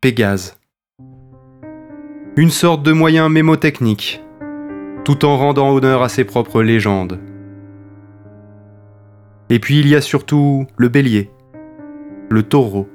Pégase. 0.00 0.56
Une 2.36 2.50
sorte 2.50 2.82
de 2.82 2.92
moyen 2.92 3.28
mémotechnique, 3.28 4.22
tout 5.04 5.26
en 5.26 5.36
rendant 5.36 5.68
honneur 5.74 6.02
à 6.02 6.08
ses 6.08 6.24
propres 6.24 6.62
légendes. 6.62 7.20
Et 9.50 9.58
puis 9.58 9.80
il 9.80 9.88
y 9.88 9.94
a 9.94 10.00
surtout 10.00 10.66
le 10.78 10.88
bélier, 10.88 11.30
le 12.30 12.42
taureau, 12.42 12.88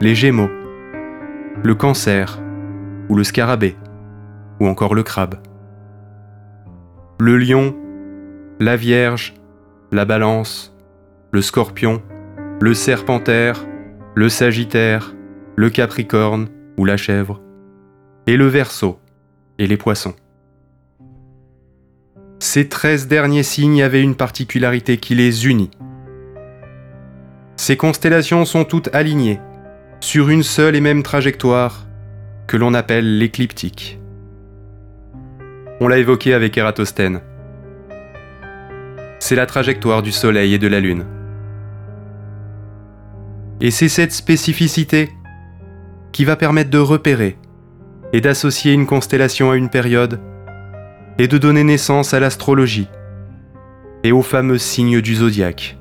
les 0.00 0.14
gémeaux, 0.14 0.48
le 1.64 1.74
cancer, 1.74 2.40
ou 3.08 3.16
le 3.16 3.24
scarabée, 3.24 3.76
ou 4.60 4.66
encore 4.66 4.94
le 4.94 5.02
crabe. 5.02 5.36
Le 7.18 7.36
lion, 7.36 7.74
la 8.60 8.76
vierge, 8.76 9.34
la 9.90 10.04
balance, 10.04 10.76
le 11.32 11.42
scorpion, 11.42 12.00
le 12.60 12.74
serpentaire, 12.74 13.66
le 14.14 14.28
sagittaire, 14.28 15.14
le 15.56 15.68
capricorne 15.68 16.48
ou 16.78 16.84
la 16.84 16.96
chèvre, 16.96 17.42
et 18.26 18.36
le 18.36 18.46
verso 18.46 19.00
et 19.58 19.66
les 19.66 19.76
poissons. 19.76 20.14
Ces 22.38 22.68
treize 22.68 23.08
derniers 23.08 23.42
signes 23.42 23.82
avaient 23.82 24.02
une 24.02 24.14
particularité 24.14 24.98
qui 24.98 25.16
les 25.16 25.48
unit. 25.48 25.70
Ces 27.56 27.76
constellations 27.76 28.44
sont 28.44 28.64
toutes 28.64 28.94
alignées 28.94 29.40
sur 30.00 30.28
une 30.28 30.42
seule 30.42 30.76
et 30.76 30.80
même 30.80 31.02
trajectoire 31.02 31.86
que 32.46 32.56
l'on 32.56 32.74
appelle 32.74 33.18
l'écliptique. 33.18 34.00
On 35.80 35.88
l'a 35.88 35.98
évoqué 35.98 36.34
avec 36.34 36.56
Ératosthène. 36.56 37.20
C'est 39.18 39.36
la 39.36 39.46
trajectoire 39.46 40.02
du 40.02 40.12
Soleil 40.12 40.54
et 40.54 40.58
de 40.58 40.68
la 40.68 40.80
Lune. 40.80 41.04
Et 43.60 43.70
c'est 43.70 43.88
cette 43.88 44.12
spécificité 44.12 45.10
qui 46.12 46.24
va 46.24 46.36
permettre 46.36 46.70
de 46.70 46.78
repérer 46.78 47.36
et 48.12 48.20
d'associer 48.20 48.72
une 48.72 48.86
constellation 48.86 49.50
à 49.50 49.56
une 49.56 49.68
période 49.68 50.20
et 51.18 51.28
de 51.28 51.38
donner 51.38 51.64
naissance 51.64 52.14
à 52.14 52.20
l'astrologie 52.20 52.88
et 54.04 54.12
aux 54.12 54.22
fameux 54.22 54.58
signes 54.58 55.00
du 55.00 55.16
zodiaque. 55.16 55.76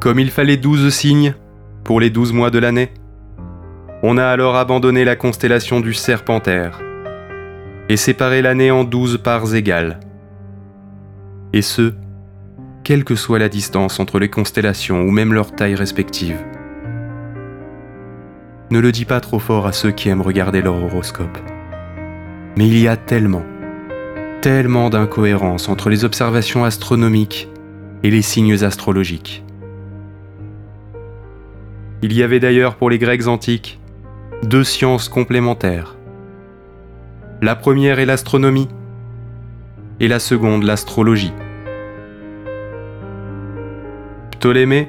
Comme 0.00 0.18
il 0.18 0.30
fallait 0.30 0.56
douze 0.56 0.88
signes 0.88 1.34
pour 1.84 2.00
les 2.00 2.08
douze 2.08 2.32
mois 2.32 2.50
de 2.50 2.58
l'année, 2.58 2.90
on 4.02 4.16
a 4.16 4.24
alors 4.24 4.56
abandonné 4.56 5.04
la 5.04 5.14
constellation 5.14 5.80
du 5.80 5.92
Serpentaire 5.92 6.80
et 7.90 7.98
séparé 7.98 8.40
l'année 8.40 8.70
en 8.70 8.84
douze 8.84 9.18
parts 9.18 9.54
égales. 9.54 10.00
Et 11.52 11.60
ce, 11.60 11.92
quelle 12.82 13.04
que 13.04 13.14
soit 13.14 13.38
la 13.38 13.50
distance 13.50 14.00
entre 14.00 14.18
les 14.18 14.30
constellations 14.30 15.02
ou 15.02 15.10
même 15.10 15.34
leur 15.34 15.54
taille 15.54 15.74
respective. 15.74 16.38
Ne 18.70 18.78
le 18.78 18.92
dis 18.92 19.04
pas 19.04 19.20
trop 19.20 19.38
fort 19.38 19.66
à 19.66 19.72
ceux 19.72 19.90
qui 19.90 20.08
aiment 20.08 20.22
regarder 20.22 20.62
leur 20.62 20.82
horoscope. 20.82 21.38
Mais 22.56 22.66
il 22.66 22.78
y 22.78 22.88
a 22.88 22.96
tellement, 22.96 23.44
tellement 24.40 24.88
d'incohérences 24.88 25.68
entre 25.68 25.90
les 25.90 26.06
observations 26.06 26.64
astronomiques 26.64 27.50
et 28.02 28.10
les 28.10 28.22
signes 28.22 28.64
astrologiques. 28.64 29.44
Il 32.02 32.14
y 32.14 32.22
avait 32.22 32.40
d'ailleurs 32.40 32.76
pour 32.76 32.88
les 32.88 32.98
Grecs 32.98 33.26
antiques 33.26 33.78
deux 34.42 34.64
sciences 34.64 35.08
complémentaires. 35.08 35.96
La 37.42 37.54
première 37.54 37.98
est 37.98 38.06
l'astronomie 38.06 38.68
et 40.00 40.08
la 40.08 40.18
seconde 40.18 40.62
l'astrologie. 40.62 41.32
Ptolémée, 44.30 44.88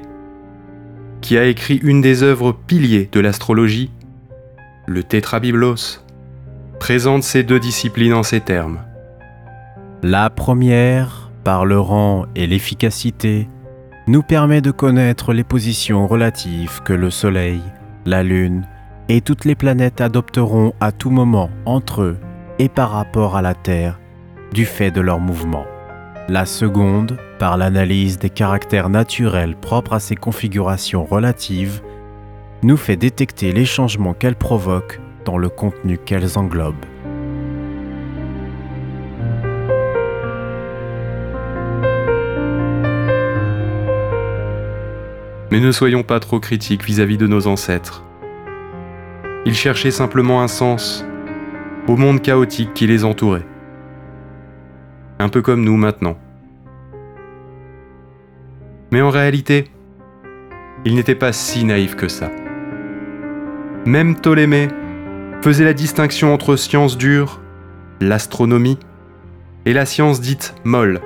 qui 1.20 1.36
a 1.36 1.44
écrit 1.44 1.76
une 1.76 2.00
des 2.00 2.22
œuvres 2.22 2.52
piliers 2.52 3.10
de 3.12 3.20
l'astrologie, 3.20 3.90
le 4.86 5.02
Tétrabiblos, 5.02 6.00
présente 6.80 7.22
ces 7.22 7.42
deux 7.42 7.60
disciplines 7.60 8.14
en 8.14 8.22
ces 8.22 8.40
termes. 8.40 8.80
La 10.02 10.30
première, 10.30 11.30
par 11.44 11.66
le 11.66 11.78
rang 11.78 12.26
et 12.34 12.46
l'efficacité, 12.46 13.48
nous 14.06 14.22
permet 14.22 14.60
de 14.60 14.70
connaître 14.70 15.32
les 15.32 15.44
positions 15.44 16.06
relatives 16.06 16.82
que 16.82 16.92
le 16.92 17.10
Soleil, 17.10 17.60
la 18.04 18.22
Lune 18.22 18.66
et 19.08 19.20
toutes 19.20 19.44
les 19.44 19.54
planètes 19.54 20.00
adopteront 20.00 20.72
à 20.80 20.92
tout 20.92 21.10
moment 21.10 21.50
entre 21.66 22.02
eux 22.02 22.18
et 22.58 22.68
par 22.68 22.90
rapport 22.90 23.36
à 23.36 23.42
la 23.42 23.54
Terre 23.54 24.00
du 24.52 24.64
fait 24.64 24.90
de 24.90 25.00
leur 25.00 25.20
mouvement. 25.20 25.64
La 26.28 26.46
seconde, 26.46 27.18
par 27.38 27.56
l'analyse 27.56 28.18
des 28.18 28.30
caractères 28.30 28.88
naturels 28.88 29.56
propres 29.56 29.94
à 29.94 30.00
ces 30.00 30.16
configurations 30.16 31.04
relatives, 31.04 31.80
nous 32.62 32.76
fait 32.76 32.96
détecter 32.96 33.52
les 33.52 33.64
changements 33.64 34.14
qu'elles 34.14 34.36
provoquent 34.36 35.00
dans 35.24 35.38
le 35.38 35.48
contenu 35.48 35.98
qu'elles 35.98 36.38
englobent. 36.38 36.86
Mais 45.52 45.60
ne 45.60 45.70
soyons 45.70 46.02
pas 46.02 46.18
trop 46.18 46.40
critiques 46.40 46.82
vis-à-vis 46.82 47.18
de 47.18 47.26
nos 47.26 47.46
ancêtres. 47.46 48.02
Ils 49.44 49.54
cherchaient 49.54 49.90
simplement 49.90 50.40
un 50.40 50.48
sens 50.48 51.04
au 51.86 51.96
monde 51.98 52.22
chaotique 52.22 52.72
qui 52.72 52.86
les 52.86 53.04
entourait. 53.04 53.44
Un 55.18 55.28
peu 55.28 55.42
comme 55.42 55.62
nous 55.62 55.76
maintenant. 55.76 56.16
Mais 58.92 59.02
en 59.02 59.10
réalité, 59.10 59.64
ils 60.86 60.94
n'étaient 60.94 61.14
pas 61.14 61.34
si 61.34 61.66
naïfs 61.66 61.96
que 61.96 62.08
ça. 62.08 62.30
Même 63.84 64.16
Ptolémée 64.16 64.68
faisait 65.42 65.66
la 65.66 65.74
distinction 65.74 66.32
entre 66.32 66.56
science 66.56 66.96
dure, 66.96 67.42
l'astronomie, 68.00 68.78
et 69.66 69.74
la 69.74 69.84
science 69.84 70.22
dite 70.22 70.54
molle, 70.64 71.02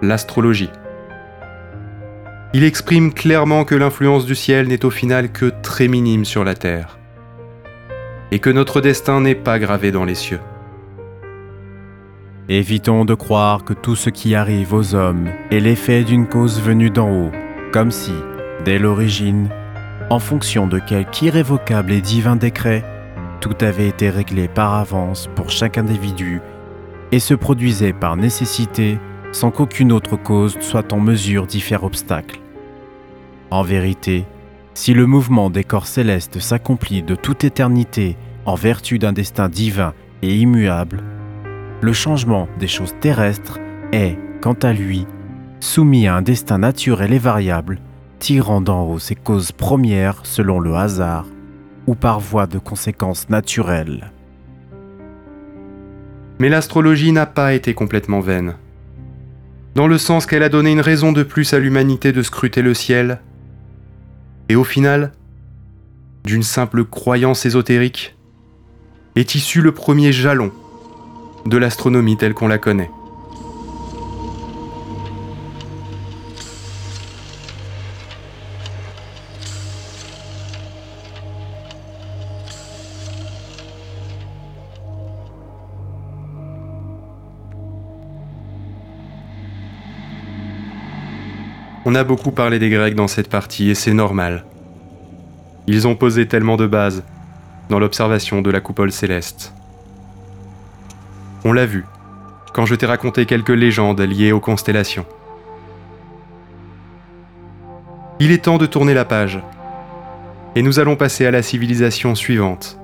l'astrologie. 0.00 0.70
Il 2.56 2.62
exprime 2.62 3.12
clairement 3.12 3.64
que 3.64 3.74
l'influence 3.74 4.26
du 4.26 4.36
ciel 4.36 4.68
n'est 4.68 4.84
au 4.84 4.90
final 4.90 5.32
que 5.32 5.50
très 5.60 5.88
minime 5.88 6.24
sur 6.24 6.44
la 6.44 6.54
Terre, 6.54 7.00
et 8.30 8.38
que 8.38 8.48
notre 8.48 8.80
destin 8.80 9.20
n'est 9.20 9.34
pas 9.34 9.58
gravé 9.58 9.90
dans 9.90 10.04
les 10.04 10.14
cieux. 10.14 10.38
Évitons 12.48 13.04
de 13.04 13.14
croire 13.14 13.64
que 13.64 13.72
tout 13.72 13.96
ce 13.96 14.08
qui 14.08 14.36
arrive 14.36 14.72
aux 14.72 14.94
hommes 14.94 15.30
est 15.50 15.58
l'effet 15.58 16.04
d'une 16.04 16.28
cause 16.28 16.60
venue 16.60 16.90
d'en 16.90 17.10
haut, 17.10 17.32
comme 17.72 17.90
si, 17.90 18.12
dès 18.64 18.78
l'origine, 18.78 19.48
en 20.08 20.20
fonction 20.20 20.68
de 20.68 20.78
quelque 20.78 21.22
irrévocable 21.22 21.90
et 21.90 22.00
divin 22.00 22.36
décret, 22.36 22.84
tout 23.40 23.56
avait 23.62 23.88
été 23.88 24.10
réglé 24.10 24.46
par 24.46 24.74
avance 24.74 25.28
pour 25.34 25.50
chaque 25.50 25.76
individu 25.76 26.40
et 27.10 27.18
se 27.18 27.34
produisait 27.34 27.92
par 27.92 28.16
nécessité 28.16 29.00
sans 29.32 29.50
qu'aucune 29.50 29.90
autre 29.90 30.14
cause 30.14 30.56
soit 30.60 30.92
en 30.92 31.00
mesure 31.00 31.48
d'y 31.48 31.60
faire 31.60 31.82
obstacle. 31.82 32.43
En 33.54 33.62
vérité, 33.62 34.26
si 34.74 34.94
le 34.94 35.06
mouvement 35.06 35.48
des 35.48 35.62
corps 35.62 35.86
célestes 35.86 36.40
s'accomplit 36.40 37.04
de 37.04 37.14
toute 37.14 37.44
éternité 37.44 38.16
en 38.46 38.56
vertu 38.56 38.98
d'un 38.98 39.12
destin 39.12 39.48
divin 39.48 39.94
et 40.22 40.34
immuable, 40.34 41.04
le 41.80 41.92
changement 41.92 42.48
des 42.58 42.66
choses 42.66 42.96
terrestres 43.00 43.60
est, 43.92 44.18
quant 44.40 44.56
à 44.60 44.72
lui, 44.72 45.06
soumis 45.60 46.08
à 46.08 46.16
un 46.16 46.22
destin 46.22 46.58
naturel 46.58 47.12
et 47.12 47.18
variable, 47.20 47.78
tirant 48.18 48.60
d'en 48.60 48.88
haut 48.88 48.98
ses 48.98 49.14
causes 49.14 49.52
premières 49.52 50.26
selon 50.26 50.58
le 50.58 50.74
hasard 50.74 51.26
ou 51.86 51.94
par 51.94 52.18
voie 52.18 52.48
de 52.48 52.58
conséquences 52.58 53.28
naturelles. 53.28 54.10
Mais 56.40 56.48
l'astrologie 56.48 57.12
n'a 57.12 57.26
pas 57.26 57.54
été 57.54 57.72
complètement 57.72 58.18
vaine. 58.18 58.56
Dans 59.76 59.86
le 59.86 59.98
sens 59.98 60.26
qu'elle 60.26 60.42
a 60.42 60.48
donné 60.48 60.72
une 60.72 60.80
raison 60.80 61.12
de 61.12 61.22
plus 61.22 61.54
à 61.54 61.60
l'humanité 61.60 62.10
de 62.10 62.22
scruter 62.22 62.60
le 62.60 62.74
ciel. 62.74 63.20
Et 64.48 64.56
au 64.56 64.64
final, 64.64 65.12
d'une 66.24 66.42
simple 66.42 66.84
croyance 66.84 67.46
ésotérique, 67.46 68.16
est 69.16 69.34
issu 69.34 69.60
le 69.60 69.72
premier 69.72 70.12
jalon 70.12 70.52
de 71.46 71.56
l'astronomie 71.56 72.16
telle 72.16 72.34
qu'on 72.34 72.48
la 72.48 72.58
connaît. 72.58 72.90
On 91.86 91.94
a 91.94 92.02
beaucoup 92.02 92.30
parlé 92.30 92.58
des 92.58 92.70
Grecs 92.70 92.94
dans 92.94 93.08
cette 93.08 93.28
partie 93.28 93.68
et 93.68 93.74
c'est 93.74 93.92
normal. 93.92 94.46
Ils 95.66 95.86
ont 95.86 95.94
posé 95.94 96.26
tellement 96.26 96.56
de 96.56 96.66
bases 96.66 97.04
dans 97.68 97.78
l'observation 97.78 98.40
de 98.40 98.50
la 98.50 98.60
coupole 98.60 98.90
céleste. 98.90 99.52
On 101.44 101.52
l'a 101.52 101.66
vu 101.66 101.84
quand 102.54 102.64
je 102.64 102.74
t'ai 102.74 102.86
raconté 102.86 103.26
quelques 103.26 103.50
légendes 103.50 104.00
liées 104.00 104.32
aux 104.32 104.40
constellations. 104.40 105.04
Il 108.18 108.30
est 108.30 108.44
temps 108.44 108.58
de 108.58 108.66
tourner 108.66 108.94
la 108.94 109.04
page 109.04 109.40
et 110.54 110.62
nous 110.62 110.78
allons 110.78 110.96
passer 110.96 111.26
à 111.26 111.30
la 111.30 111.42
civilisation 111.42 112.14
suivante 112.14 112.78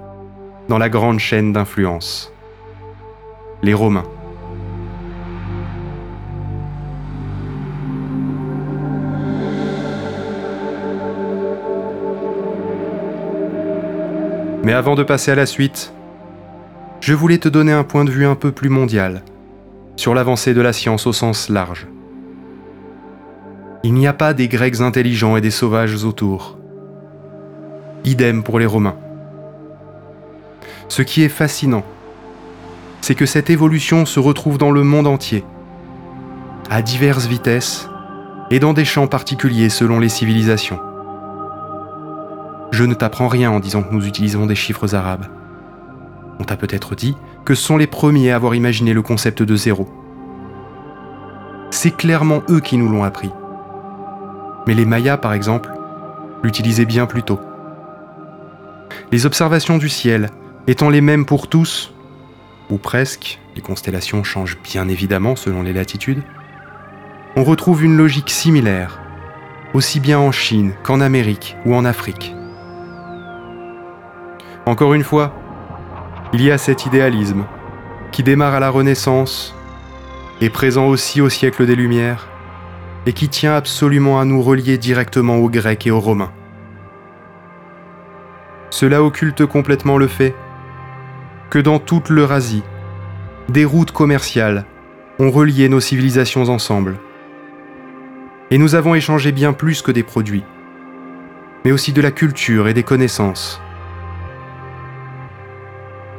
dans 0.69 0.77
la 0.77 0.91
grande 0.91 1.21
chaîne 1.21 1.55
d'influence. 1.55 2.35
Les 3.63 3.73
Romains. 3.73 4.20
Mais 14.71 14.77
avant 14.77 14.95
de 14.95 15.03
passer 15.03 15.33
à 15.33 15.35
la 15.35 15.47
suite, 15.47 15.93
je 17.01 17.13
voulais 17.13 17.39
te 17.39 17.49
donner 17.49 17.73
un 17.73 17.83
point 17.83 18.05
de 18.05 18.11
vue 18.13 18.25
un 18.25 18.37
peu 18.37 18.53
plus 18.53 18.69
mondial 18.69 19.25
sur 19.97 20.15
l'avancée 20.15 20.55
de 20.55 20.61
la 20.61 20.73
science 20.73 21.09
au 21.09 21.13
sens 21.13 21.49
large. 21.49 21.89
Il 23.83 23.95
n'y 23.95 24.07
a 24.07 24.13
pas 24.13 24.33
des 24.33 24.47
Grecs 24.47 24.81
intelligents 24.81 25.37
et 25.37 25.41
des 25.41 25.51
sauvages 25.51 26.05
autour. 26.05 26.57
Idem 28.05 28.45
pour 28.45 28.61
les 28.61 28.67
Romains. 28.67 28.95
Ce 30.87 31.03
qui 31.03 31.25
est 31.25 31.29
fascinant, 31.29 31.83
c'est 33.01 33.17
que 33.17 33.27
cette 33.27 33.51
évolution 33.51 34.07
se 34.07 34.21
retrouve 34.21 34.57
dans 34.57 34.71
le 34.71 34.85
monde 34.85 35.09
entier, 35.09 35.43
à 36.71 36.81
diverses 36.81 37.27
vitesses 37.27 37.91
et 38.53 38.61
dans 38.61 38.73
des 38.73 38.85
champs 38.85 39.09
particuliers 39.09 39.69
selon 39.69 39.99
les 39.99 40.09
civilisations. 40.09 40.79
Je 42.71 42.85
ne 42.85 42.95
t'apprends 42.95 43.29
rien 43.29 43.51
en 43.51 43.61
disant 43.61 43.83
que 43.83 43.93
nous 43.93 44.07
utilisons 44.07 44.47
des 44.47 44.55
chiffres 44.55 44.95
arabes. 44.95 45.27
On 46.39 46.45
t'a 46.45 46.57
peut-être 46.57 46.95
dit 46.95 47.17
que 47.45 47.55
ce 47.55 47.63
sont 47.63 47.77
les 47.77 47.87
premiers 47.87 48.31
à 48.31 48.37
avoir 48.37 48.55
imaginé 48.55 48.95
le 48.95 49.03
concept 49.03 49.43
de 49.43 49.57
zéro. 49.57 49.89
C'est 51.71 51.97
clairement 51.97 52.43
eux 52.49 52.61
qui 52.61 52.77
nous 52.77 52.89
l'ont 52.89 53.05
appris. 53.05 53.31
Mais 54.67 54.75
les 54.75 54.85
Mayas, 54.85 55.19
par 55.19 55.33
exemple, 55.33 55.71
l'utilisaient 56.43 56.87
bien 56.87 57.07
plus 57.07 57.23
tôt. 57.23 57.41
Les 59.13 59.27
observations 59.27 59.79
du 59.79 59.89
ciel 59.89 60.31
étant 60.67 60.89
les 60.89 61.01
mêmes 61.01 61.27
pour 61.27 61.49
tous, 61.49 61.93
ou 62.71 62.79
presque, 62.79 63.41
les 63.57 63.63
constellations 63.63 64.23
changent 64.23 64.59
bien 64.63 64.89
évidemment 64.89 65.37
selon 65.37 65.63
les 65.63 65.73
latitudes, 65.73 66.23
on 67.37 67.45
retrouve 67.45 67.85
une 67.85 67.97
logique 67.97 68.31
similaire, 68.31 69.01
aussi 69.75 70.01
bien 70.01 70.19
en 70.19 70.33
Chine 70.33 70.73
qu'en 70.83 71.01
Amérique 71.01 71.57
ou 71.65 71.75
en 71.75 71.85
Afrique. 71.85 72.35
Encore 74.71 74.95
une 74.95 75.03
fois, 75.03 75.35
il 76.33 76.41
y 76.43 76.53
a 76.53 76.57
cet 76.57 76.87
idéalisme 76.87 77.45
qui 78.13 78.23
démarre 78.23 78.55
à 78.55 78.61
la 78.61 78.71
Renaissance, 78.71 79.53
est 80.41 80.49
présent 80.49 80.87
aussi 80.87 81.21
au 81.21 81.29
siècle 81.29 81.67
des 81.67 81.75
Lumières, 81.75 82.29
et 83.05 83.13
qui 83.13 83.29
tient 83.29 83.57
absolument 83.57 84.21
à 84.21 84.25
nous 84.25 84.41
relier 84.41 84.79
directement 84.79 85.39
aux 85.39 85.51
Grecs 85.51 85.89
et 85.89 85.91
aux 85.91 85.99
Romains. 85.99 86.31
Cela 88.71 89.03
occulte 89.03 89.45
complètement 89.45 89.99
le 89.99 90.07
fait 90.07 90.37
que 91.51 91.59
dans 91.59 91.81
toute 91.81 92.09
l'Eurasie, 92.09 92.63
des 93.49 93.65
routes 93.65 93.91
commerciales 93.91 94.67
ont 95.19 95.33
relié 95.33 95.69
nos 95.69 95.81
civilisations 95.81 96.49
ensemble. 96.49 97.01
Et 98.53 98.59
nous 98.59 98.77
avons 98.77 98.95
échangé 98.95 99.33
bien 99.33 99.53
plus 99.53 99.83
que 99.83 99.91
des 99.91 100.05
produits, 100.05 100.45
mais 101.65 101.73
aussi 101.73 101.93
de 101.93 102.01
la 102.01 102.13
culture 102.13 102.69
et 102.69 102.73
des 102.73 102.85
connaissances. 102.85 103.61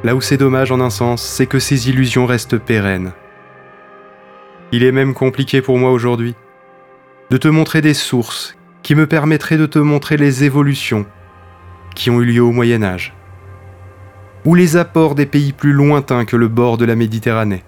Là 0.04 0.16
où 0.16 0.20
c'est 0.20 0.36
dommage 0.36 0.72
en 0.72 0.80
un 0.80 0.90
sens, 0.90 1.22
c'est 1.22 1.46
que 1.46 1.60
ces 1.60 1.88
illusions 1.88 2.26
restent 2.26 2.58
pérennes. 2.58 3.12
Il 4.72 4.82
est 4.82 4.92
même 4.92 5.14
compliqué 5.14 5.62
pour 5.62 5.78
moi 5.78 5.92
aujourd'hui 5.92 6.34
de 7.30 7.36
te 7.36 7.48
montrer 7.48 7.80
des 7.80 7.94
sources 7.94 8.56
qui 8.82 8.94
me 8.94 9.06
permettraient 9.06 9.58
de 9.58 9.66
te 9.66 9.78
montrer 9.78 10.16
les 10.16 10.44
évolutions 10.44 11.06
qui 11.94 12.10
ont 12.10 12.20
eu 12.20 12.24
lieu 12.24 12.42
au 12.42 12.52
Moyen 12.52 12.82
Âge, 12.82 13.14
ou 14.44 14.54
les 14.54 14.76
apports 14.76 15.14
des 15.14 15.26
pays 15.26 15.52
plus 15.52 15.72
lointains 15.72 16.24
que 16.24 16.36
le 16.36 16.48
bord 16.48 16.78
de 16.78 16.84
la 16.84 16.96
Méditerranée. 16.96 17.62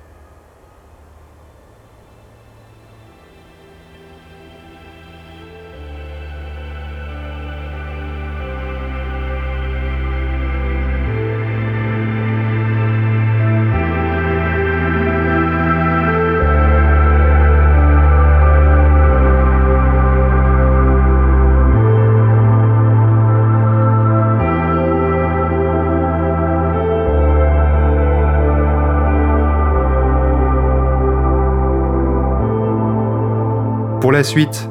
La 34.14 34.22
suite, 34.22 34.70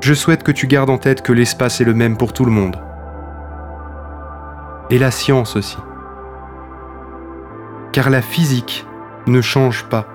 je 0.00 0.14
souhaite 0.14 0.42
que 0.42 0.50
tu 0.50 0.66
gardes 0.66 0.88
en 0.88 0.96
tête 0.96 1.20
que 1.20 1.34
l'espace 1.34 1.82
est 1.82 1.84
le 1.84 1.92
même 1.92 2.16
pour 2.16 2.32
tout 2.32 2.46
le 2.46 2.50
monde. 2.50 2.76
Et 4.88 4.98
la 4.98 5.10
science 5.10 5.56
aussi. 5.56 5.76
Car 7.92 8.08
la 8.08 8.22
physique 8.22 8.86
ne 9.26 9.42
change 9.42 9.84
pas. 9.84 10.06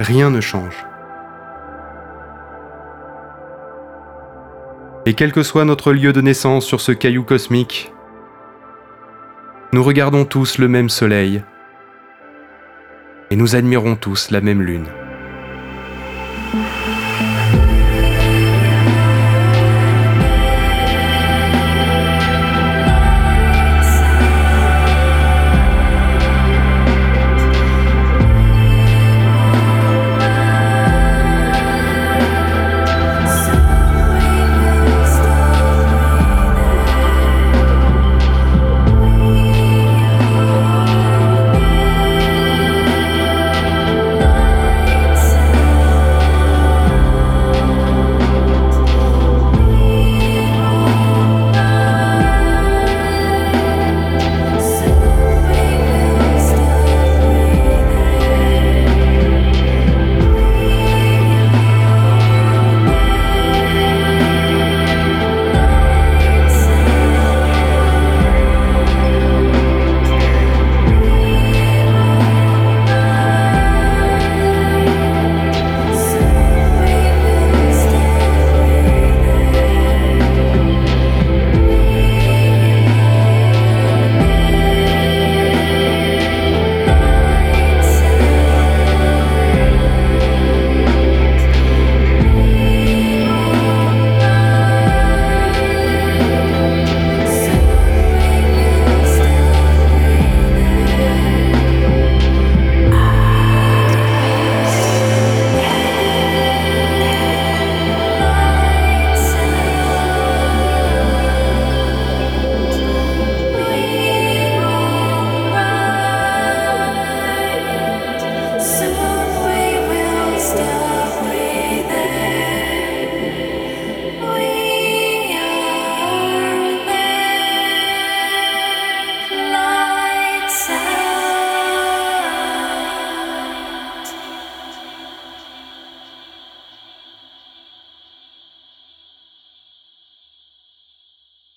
Rien 0.00 0.30
ne 0.30 0.40
change. 0.40 0.86
Et 5.04 5.12
quel 5.12 5.32
que 5.32 5.42
soit 5.42 5.66
notre 5.66 5.92
lieu 5.92 6.14
de 6.14 6.22
naissance 6.22 6.64
sur 6.64 6.80
ce 6.80 6.92
caillou 6.92 7.24
cosmique, 7.24 7.92
nous 9.74 9.84
regardons 9.84 10.24
tous 10.24 10.56
le 10.56 10.68
même 10.68 10.88
soleil 10.88 11.42
et 13.30 13.36
nous 13.36 13.54
admirons 13.54 13.96
tous 13.96 14.30
la 14.30 14.40
même 14.40 14.62
lune. 14.62 14.86